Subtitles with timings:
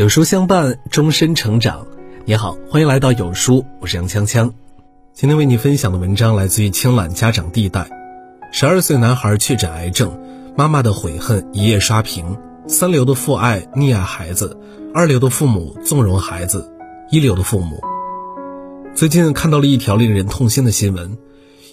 [0.00, 1.86] 有书相伴，终身成长。
[2.24, 4.50] 你好，欢迎来到有书，我是杨锵锵。
[5.12, 7.86] 今天为你分享的文章来自于青懒家长地带。
[8.50, 10.18] 十二岁男孩确诊癌症，
[10.56, 12.38] 妈妈的悔恨一夜刷屏。
[12.66, 14.58] 三流的父爱溺爱孩子，
[14.94, 16.72] 二流的父母纵容孩子，
[17.10, 17.82] 一流的父母。
[18.94, 21.18] 最近看到了一条令人痛心的新闻：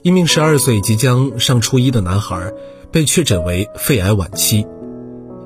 [0.02, 2.52] 一名十二岁即将上初一的男孩
[2.92, 4.68] 被确诊为肺癌晚期。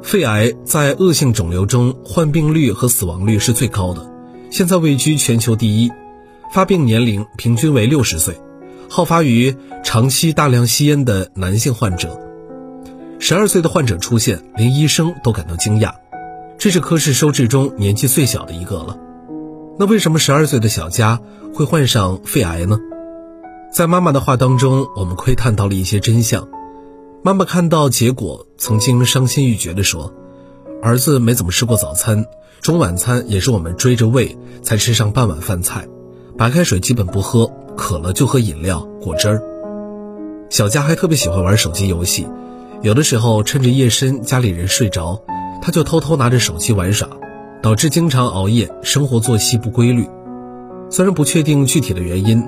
[0.01, 4.11] 肺癌在恶性肿瘤中患病率和死亡率是最高的，
[4.49, 5.91] 现在位居全球第一，
[6.51, 8.41] 发病年龄平均为六十岁，
[8.89, 12.19] 好发于长期大量吸烟的男性患者。
[13.19, 15.93] 十二岁的患者出现，连医生都感到惊讶，
[16.57, 18.97] 这是科室收治中年纪最小的一个了。
[19.77, 21.19] 那为什么十二岁的小佳
[21.53, 22.79] 会患上肺癌呢？
[23.71, 26.49] 在妈妈的话当中，我们窥探到了一些真相。
[27.23, 30.11] 妈妈看到结果，曾经伤心欲绝地说
[30.81, 32.25] ：“儿子没怎么吃过早餐，
[32.61, 35.87] 中晚餐也是我们追着喂才吃上半碗饭菜，
[36.35, 37.45] 白开水基本不喝，
[37.77, 39.43] 渴了就喝饮料、果汁儿。”
[40.49, 42.27] 小佳还特别喜欢玩手机游戏，
[42.81, 45.21] 有的时候趁着夜深家里人睡着，
[45.61, 47.07] 他就偷偷拿着手机玩耍，
[47.61, 50.09] 导致经常熬夜，生活作息不规律。
[50.89, 52.43] 虽然不确定具体的原因。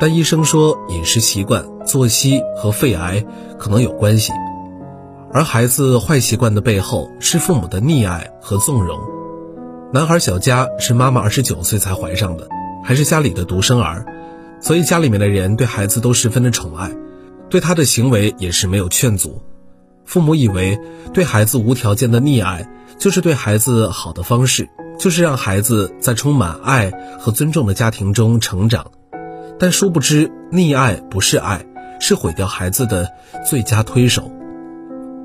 [0.00, 3.24] 但医生说，饮食习惯、作息和肺癌
[3.58, 4.32] 可能有关系，
[5.32, 8.98] 而孩子坏习惯的背后是父母的溺爱和纵容。
[9.92, 12.48] 男孩小佳是妈妈二十九岁才怀上的，
[12.82, 14.04] 还是家里的独生儿，
[14.60, 16.90] 所以家里面的人对孩子都十分的宠爱，
[17.48, 19.40] 对他的行为也是没有劝阻。
[20.04, 20.78] 父母以为
[21.12, 22.68] 对孩子无条件的溺爱
[22.98, 24.68] 就是对孩子好的方式，
[24.98, 28.90] 就是让孩子在充满爱和尊重的家庭中成长。
[29.58, 31.64] 但殊不知，溺爱不是爱，
[32.00, 33.08] 是毁掉孩子的
[33.48, 34.30] 最佳推手。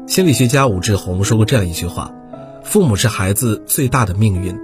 [0.08, 2.12] 心理学家武志红说过这样一句话
[2.64, 4.58] ：“父母是孩子最大的命运。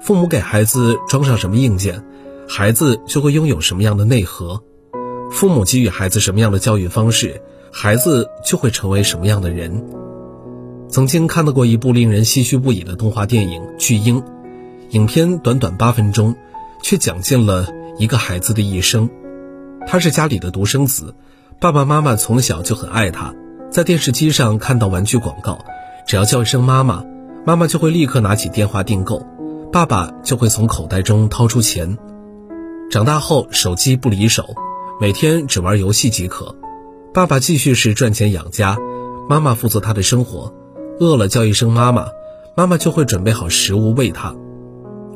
[0.00, 2.04] 父母给孩子装上什么硬件，
[2.48, 4.62] 孩子就会拥有什么样的内核；
[5.30, 7.42] 父母给予孩子什么样的教育方式，
[7.72, 9.84] 孩子就会成为什么样的人。”
[10.88, 14.20] 曾经看到过一部令人唏嘘不已的动画电影《巨婴》，
[14.90, 16.34] 影片短短八分钟，
[16.82, 17.66] 却讲尽了。
[18.00, 19.10] 一个孩子的一生，
[19.86, 21.14] 他是家里的独生子，
[21.60, 23.34] 爸爸妈妈从小就很爱他。
[23.70, 25.58] 在电视机上看到玩具广告，
[26.06, 27.04] 只要叫一声妈妈，
[27.44, 29.26] 妈妈就会立刻拿起电话订购，
[29.70, 31.98] 爸爸就会从口袋中掏出钱。
[32.90, 34.46] 长大后，手机不离手，
[34.98, 36.56] 每天只玩游戏即可。
[37.12, 38.78] 爸爸继续是赚钱养家，
[39.28, 40.54] 妈妈负责他的生活。
[41.00, 42.06] 饿了叫一声妈妈，
[42.56, 44.34] 妈妈就会准备好食物喂他。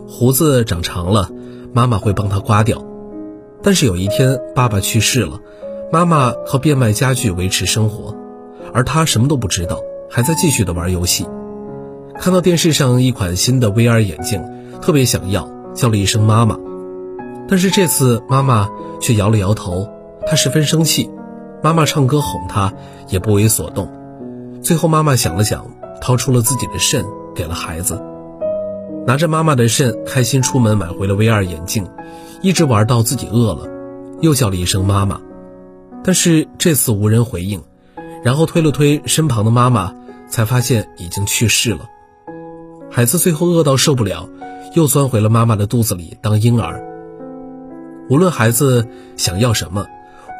[0.06, 1.30] 胡子长长了。
[1.74, 2.84] 妈妈会帮他刮掉，
[3.60, 5.40] 但是有一天爸爸去世了，
[5.92, 8.14] 妈妈靠变卖家具维持生活，
[8.72, 11.26] 而他什么都不知道，还在继续的玩游戏。
[12.20, 14.40] 看到电视上一款新的 VR 眼镜，
[14.80, 16.56] 特别想要，叫了一声妈妈，
[17.48, 18.70] 但是这次妈妈
[19.00, 19.88] 却摇了摇头，
[20.26, 21.10] 她十分生气。
[21.60, 22.72] 妈妈唱歌哄她，
[23.08, 23.90] 也不为所动。
[24.62, 25.66] 最后妈妈想了想，
[26.00, 27.04] 掏出了自己的肾，
[27.34, 28.00] 给了孩子。
[29.06, 31.86] 拿着妈妈的肾，开心出门买回了 VR 眼镜，
[32.40, 33.68] 一直玩到自己饿了，
[34.22, 35.20] 又叫了一声妈妈，
[36.02, 37.62] 但是这次无人回应，
[38.22, 39.94] 然后推了推身旁的妈妈，
[40.26, 41.80] 才发现已经去世了。
[42.90, 44.26] 孩子最后饿到受不了，
[44.74, 46.82] 又钻回了妈妈的肚子里当婴儿。
[48.08, 48.88] 无论孩子
[49.18, 49.86] 想要什么，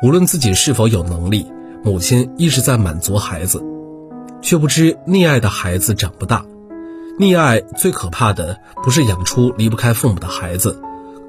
[0.03, 1.47] 无论自己是否有能力，
[1.83, 3.63] 母亲一直在满足孩子，
[4.41, 6.47] 却不知溺爱的孩子长不大。
[7.17, 10.81] 溺爱最可怕的不是养出离不开父母的孩子，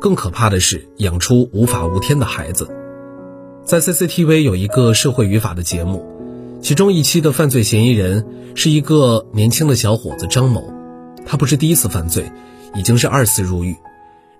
[0.01, 2.67] 更可怕的是养出无法无天的孩子。
[3.63, 6.03] 在 CCTV 有一个社会语法的节目，
[6.59, 8.25] 其中一期的犯罪嫌疑人
[8.55, 10.73] 是一个年轻的小伙子张某，
[11.23, 12.31] 他不是第一次犯罪，
[12.73, 13.75] 已经是二次入狱。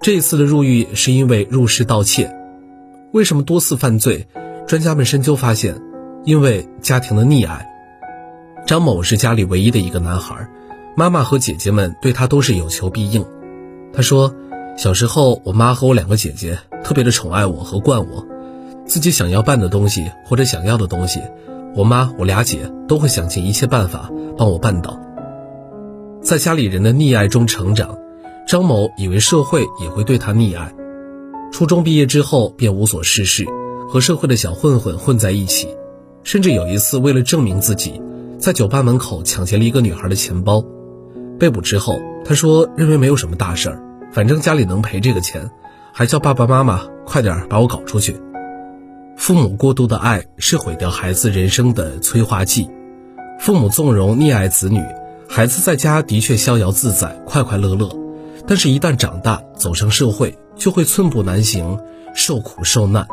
[0.02, 2.36] 这一次的入狱是因为入室盗窃。
[3.12, 4.28] 为什么多次犯罪？
[4.66, 5.80] 专家们深究发现，
[6.24, 7.68] 因为家庭的溺爱。
[8.66, 10.50] 张某是家里唯一的一个男孩。
[10.97, 13.26] 妈妈和姐姐们对他都是有求必应。
[13.92, 14.34] 他说，
[14.78, 18.26] 小时候我妈和我两个姐姐特别的宠爱我和惯我，
[18.86, 21.22] 自己想要办的东西或者想要的东西，
[21.76, 24.97] 我妈我俩姐都会想尽一切办法帮我办到。
[26.22, 27.98] 在家里人的溺爱中成长，
[28.48, 30.74] 张某以为社会也会对他溺爱。
[31.52, 33.46] 初中毕业之后便无所事事，
[33.90, 35.68] 和社会的小混混混在一起，
[36.24, 38.02] 甚至有一次为了证明自己，
[38.40, 40.64] 在酒吧门口抢劫了一个女孩的钱包。
[41.40, 45.49] 被捕之后，他说：“认为没有什么大事儿，反正家里能赔这个钱，
[45.93, 48.16] 还叫爸爸妈妈快点把我搞出去。”
[49.17, 52.70] 父母过度的爱是毁掉孩子人生的催化剂。
[53.40, 54.82] 父母纵容溺爱子女，
[55.28, 57.90] 孩子在家的确逍遥自在、快快乐乐，
[58.47, 61.79] 但是，一旦长大走上社会，就会寸步难行，
[62.14, 63.08] 受苦受难。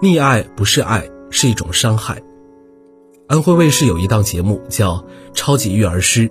[0.00, 2.22] 溺爱不是爱，是一种伤害。
[3.26, 4.94] 安徽卫视有一档节目叫
[5.34, 6.28] 《超级育儿师》，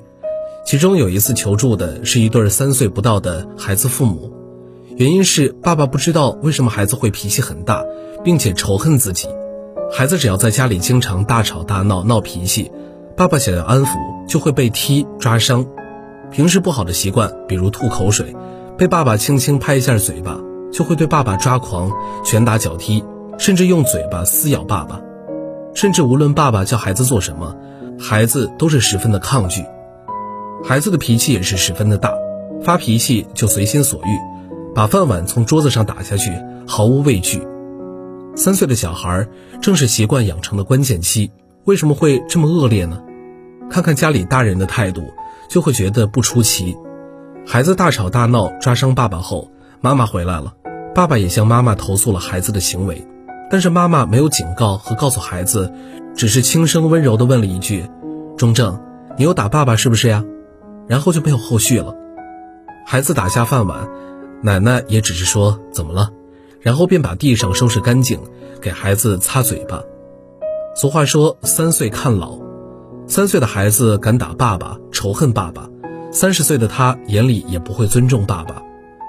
[0.68, 4.34] 其中有一次求助的是一对三岁不到的孩子父母，
[4.98, 7.86] 原因是爸爸不知道为什么孩子会脾气很大，
[8.22, 9.30] 并且仇恨自己。
[9.90, 12.70] 孩子只要在家里经常大吵大闹、闹脾气，
[13.16, 13.92] 爸爸想要安抚
[14.28, 15.66] 就会被踢抓伤。
[16.32, 18.36] 平时不好的习惯，比如吐口水，
[18.78, 20.38] 被爸爸轻轻拍一下嘴巴，
[20.74, 21.90] 就会对爸爸抓狂、
[22.26, 23.02] 拳打脚踢。
[23.38, 25.00] 甚至用嘴巴撕咬爸爸，
[25.74, 27.56] 甚至无论爸爸叫孩子做什么，
[27.98, 29.64] 孩子都是十分的抗拒。
[30.64, 32.14] 孩子的脾气也是十分的大，
[32.64, 34.18] 发脾气就随心所欲，
[34.76, 36.32] 把饭碗从桌子上打下去，
[36.68, 37.42] 毫无畏惧。
[38.36, 39.28] 三岁的小孩
[39.62, 41.32] 正是习惯养成的关键期，
[41.64, 43.02] 为什么会这么恶劣呢？
[43.70, 45.04] 看看家里大人的态度，
[45.50, 46.76] 就会觉得不出奇。
[47.46, 49.50] 孩子大吵大闹抓伤爸爸后，
[49.82, 50.54] 妈妈回来了，
[50.94, 53.08] 爸爸也向妈妈投诉了孩子的行为。
[53.50, 55.72] 但是妈妈没有警告和告诉孩子，
[56.16, 57.86] 只是轻声温柔地问了一句
[58.38, 58.80] ：“钟正，
[59.18, 60.24] 你有打爸爸是不是呀？”
[60.88, 61.96] 然后就没有后续了。
[62.86, 63.90] 孩子打下饭碗，
[64.42, 66.12] 奶奶也只是说：“怎么了？”
[66.62, 68.20] 然后便把地上收拾干净，
[68.62, 69.82] 给孩子擦嘴巴。
[70.76, 72.40] 俗话说：“三岁看老。”
[73.08, 75.70] 三岁的孩子敢打爸爸，仇恨爸爸；
[76.12, 78.62] 三十岁的他眼里也不会尊重爸爸。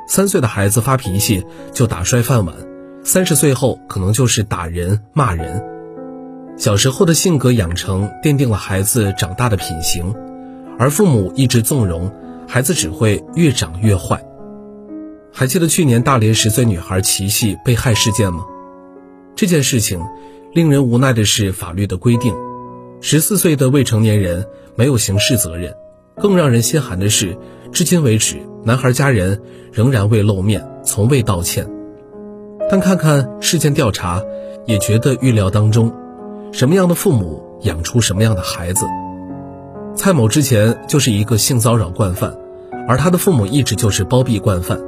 [0.07, 2.55] 三岁的孩子发脾气就打摔饭碗。
[3.05, 5.65] 三十岁后，可能就是打人、骂人。
[6.57, 10.15] 小时候的性格养成，奠定了孩子长大的品行，
[10.79, 12.11] 而父母一直纵容，
[12.47, 14.25] 孩子只会越长越坏。
[15.33, 18.45] 还记得去年大连十岁女孩琪琪被害事件吗？
[19.37, 20.01] 这件事情，
[20.53, 22.35] 令人无奈的是法律的规定，
[23.01, 24.47] 十四岁的未成年人
[24.77, 25.75] 没有刑事责任。
[26.17, 27.37] 更让人心寒的是，
[27.71, 29.41] 至今为止，男孩家人
[29.73, 31.69] 仍然未露面，从未道歉。
[32.69, 34.23] 但看看事件调查，
[34.67, 35.93] 也觉得预料当中，
[36.53, 38.85] 什么样的父母养出什么样的孩子。
[39.99, 42.33] 蔡某之前就是一个性骚扰惯犯，
[42.87, 44.79] 而他的父母一直就是包庇惯犯。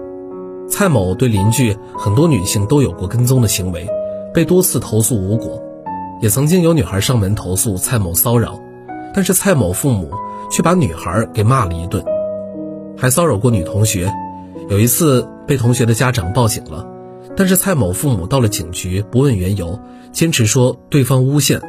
[0.68, 3.88] 蔡某对邻居很多女性都有过跟踪的行为，
[4.32, 5.60] 被多次投诉无果，
[6.22, 8.60] 也曾经有女孩上门投诉蔡某骚扰，
[9.12, 10.12] 但是蔡某父母
[10.48, 12.04] 却把女孩给骂了一顿，
[12.96, 14.12] 还骚扰过女同学，
[14.68, 16.86] 有一次被同学的家长报警了。
[17.36, 19.80] 但是蔡某父母到了警局，不问缘由，
[20.12, 21.60] 坚持说对方诬陷，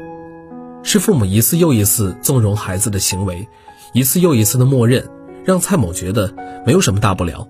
[0.83, 3.47] 是父母一次又一次纵容孩子的行为，
[3.93, 5.07] 一次又一次的默认，
[5.45, 6.33] 让蔡某觉得
[6.65, 7.47] 没有什么大不了。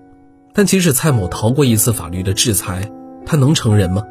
[0.54, 2.92] 但即使蔡某逃过一次法律的制裁，
[3.26, 4.04] 他能成人吗？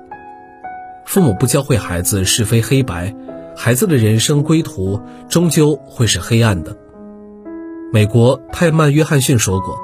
[1.06, 3.14] 父母不教会孩子是非黑白，
[3.56, 6.76] 孩子的人生归途终究会是黑暗的。
[7.92, 9.76] 美国泰曼约翰逊说过：“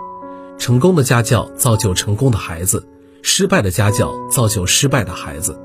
[0.58, 2.86] 成功的家教造就成功的孩子。”
[3.28, 5.58] 失败的家教造就失败的孩子，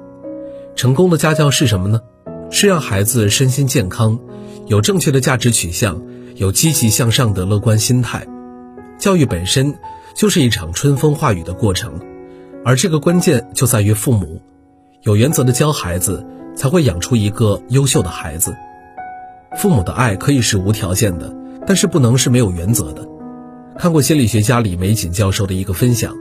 [0.76, 2.02] 成功的家教是什么呢？
[2.52, 4.20] 是让孩子身心健康，
[4.68, 6.00] 有正确的价值取向，
[6.36, 8.28] 有积极向上的乐观心态。
[9.00, 9.74] 教育本身
[10.14, 12.00] 就是一场春风化雨的过程，
[12.64, 14.42] 而这个关键就在于父母
[15.02, 16.24] 有原则的教孩子，
[16.56, 18.56] 才会养出一个优秀的孩子。
[19.58, 21.34] 父母的爱可以是无条件的，
[21.66, 23.08] 但是不能是没有原则的。
[23.80, 26.16] 看过心理学家李玫瑾教授的一个分享。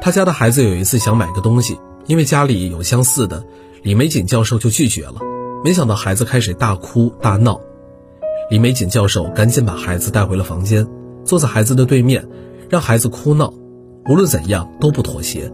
[0.00, 1.76] 他家的孩子有一次想买个东西，
[2.06, 3.44] 因为家里有相似的，
[3.82, 5.16] 李玫瑾教授就拒绝了。
[5.66, 7.60] 没想到孩子开始大哭大闹，
[8.48, 10.86] 李玫瑾教授赶紧把孩子带回了房间，
[11.24, 12.24] 坐在孩子的对面，
[12.70, 13.52] 让孩子哭闹，
[14.08, 15.50] 无论怎样都不妥协。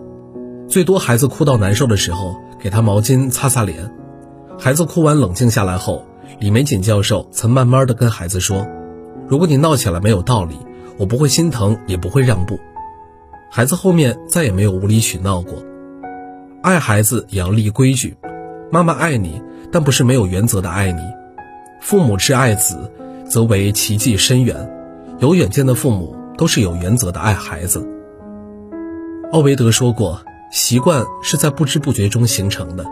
[0.69, 3.90] 最多孩子哭到难受的时候，给他毛巾擦擦脸。
[4.59, 6.04] 孩子哭完冷静下来后，
[6.38, 8.66] 李玫瑾教授曾慢慢的跟孩子说
[9.26, 10.59] ：“如果你闹起来没有道理，
[10.99, 12.59] 我不会心疼，也不会让步。”
[13.50, 15.54] 孩子后面再也没有无理取闹过。
[16.62, 18.14] 爱孩子也要立规矩。
[18.71, 21.00] 妈妈爱你，但不是没有原则的爱你。
[21.80, 22.92] 父母之爱子，
[23.26, 24.70] 则为其迹深远。
[25.18, 27.88] 有远见的父母都是有原则的爱孩子。
[29.32, 30.20] 奥维德说过
[30.52, 32.84] ：“习惯是在不知不觉中形成的。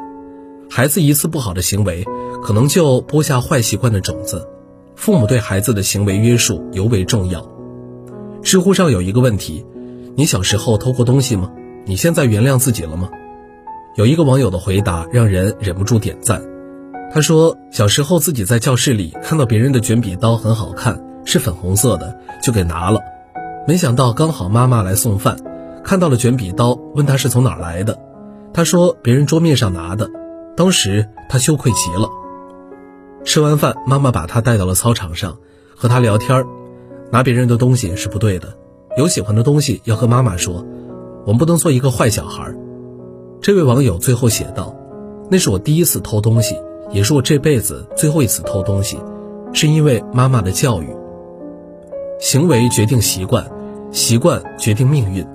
[0.71, 2.05] 孩子一次不好的行为，
[2.43, 4.49] 可能就播下坏习惯的种子。
[4.97, 7.47] 父母对孩子的行为约束尤为重要。”
[8.43, 9.67] 知乎上有一个问题。
[10.17, 11.53] 你小时候偷过东西吗？
[11.85, 13.11] 你现在原谅自己了吗？
[13.97, 16.43] 有一个网友的回答让人忍不住点赞。
[17.13, 23.01] 他说，小时候自己在教室里看到别人的卷笔刀很好看，是粉红色的，就给拿了。
[23.67, 25.37] 没想到刚好妈妈来送饭，
[25.83, 27.99] 看到了卷笔刀，问他是从哪来的。
[28.53, 30.09] 他说别人桌面上拿的。
[30.57, 32.09] 当时他羞愧极了。
[33.25, 35.39] 吃完饭，妈妈把他带到了操场上，
[35.75, 36.45] 和他聊天
[37.11, 38.57] 拿别人的东西是不对的，
[38.97, 40.65] 有喜欢的东西要和妈妈说，
[41.27, 42.55] 我们不能做一个坏小孩。
[43.41, 44.77] 这位网友最后写道
[45.31, 46.57] ：“那是我第一次偷东西，
[46.93, 48.99] 也是我这辈子最后一次偷东西，
[49.53, 50.89] 是因为妈妈的教育。
[52.19, 53.47] 行为决定习惯，
[53.93, 55.27] 习惯决定命运。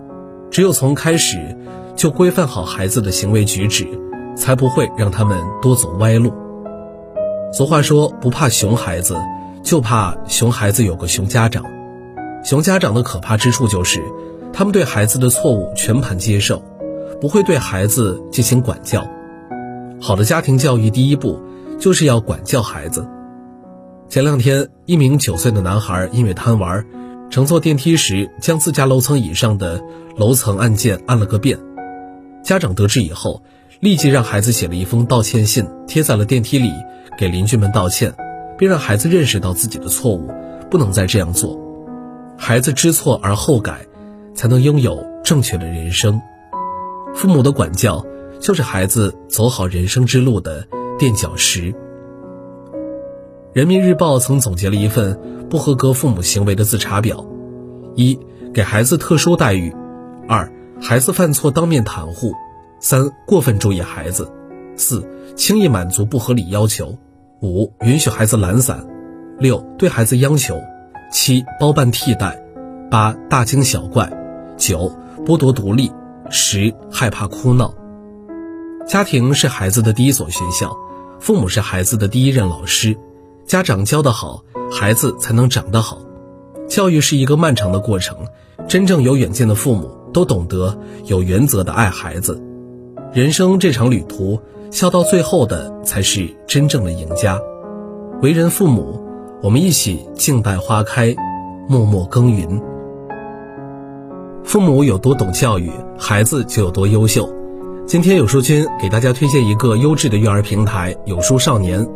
[0.51, 1.57] 只有从开始
[1.95, 3.87] 就规范好孩子的行为举止，
[4.35, 6.33] 才不会让他们多走歪路。”
[7.51, 9.15] 俗话说：“不怕熊孩子，
[9.63, 11.63] 就怕熊孩子有个熊家长。”
[12.43, 14.03] 熊家长的可怕之处就是，
[14.53, 16.61] 他们对孩子的错误全盘接受，
[17.19, 19.03] 不会对孩子进行管教。
[19.99, 21.39] 好的家庭教育第一步
[21.79, 23.07] 就是要管教孩子。
[24.09, 26.85] 前两天，一名九岁的男孩因为贪玩，
[27.29, 29.83] 乘坐电梯时将自家楼层以上的
[30.15, 31.59] 楼层按键按了个遍。
[32.43, 33.43] 家长得知以后，
[33.79, 36.71] 立即让孩子写了一封道歉信，贴在了电梯里。
[37.17, 38.13] 给邻居们道歉，
[38.57, 40.29] 并让孩子认识到自己的错误，
[40.69, 41.57] 不能再这样做。
[42.37, 43.85] 孩子知错而后改，
[44.33, 46.21] 才能拥有正确的人生。
[47.13, 48.05] 父母的管教
[48.41, 51.73] 就是孩子走好人生之路的垫脚石。
[53.53, 57.25] 人民日报曾总结了一份不合格父母行为的自查表：
[57.95, 58.19] 一、
[58.53, 59.71] 给孩子特殊待遇；
[60.27, 62.31] 二、孩子犯错当面袒护；
[62.79, 64.25] 三、过分注意孩子；
[64.75, 66.97] 四、轻易满足不合理要求。
[67.41, 68.79] 五、允许孩子懒散；
[69.37, 70.55] 六、对孩子央求；
[71.11, 72.31] 七、包办替代；
[72.89, 74.09] 八、大惊小怪；
[74.57, 74.91] 九、
[75.25, 75.89] 剥夺独立；
[76.29, 77.73] 十、害怕哭闹。
[78.87, 80.77] 家庭是孩子的第一所学校，
[81.19, 82.95] 父母是孩子的第一任老师。
[83.45, 85.99] 家长教得好，孩子才能长得好。
[86.67, 88.17] 教育是一个漫长的过程，
[88.67, 92.41] 真正有远见的父母都懂得有原则的爱孩子。
[93.11, 94.39] 人生这场旅途。
[94.71, 97.39] 笑到最后的才是真正的赢家。
[98.21, 99.01] 为人父母，
[99.41, 101.15] 我们一起静待花开，
[101.69, 102.61] 默默耕耘。
[104.43, 107.31] 父母有多懂教育，孩子就有多优秀。
[107.87, 111.87] 今天有书君给大家推荐一个优质的育儿平台——有书少年，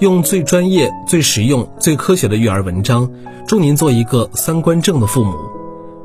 [0.00, 3.08] 用最专业、最实用、最科学的育儿文章，
[3.46, 5.36] 助您做一个三观正的父母。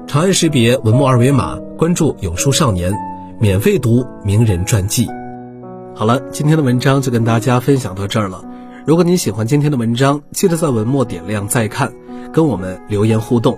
[0.06, 2.94] 长按识别文末二维码，关注有书少年，
[3.40, 5.08] 免费读名人传记。
[5.96, 8.46] 好了，今天的文章就跟大家分享到这儿了。
[8.86, 11.92] 如果你喜欢今天的文章，记得在文末点亮再看，
[12.32, 13.58] 跟我们留言互动。